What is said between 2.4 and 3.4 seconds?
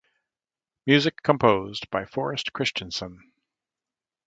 Christenson.